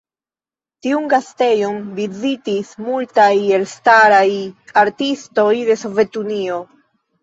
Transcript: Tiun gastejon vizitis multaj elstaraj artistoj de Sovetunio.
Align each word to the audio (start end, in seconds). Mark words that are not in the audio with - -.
Tiun 0.87 1.05
gastejon 1.11 1.75
vizitis 1.99 2.73
multaj 2.87 3.29
elstaraj 3.61 4.27
artistoj 4.87 5.51
de 5.73 5.83
Sovetunio. 5.87 6.65